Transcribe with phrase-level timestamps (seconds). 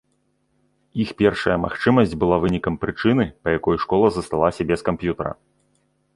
[1.03, 5.33] Іх першая магчымасць была вынікам прычыны па якой школа засталася без камп'ютара.